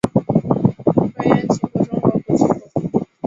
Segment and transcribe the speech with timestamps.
[1.19, 2.47] 愧庵琴谱中国古琴
[2.89, 3.05] 谱。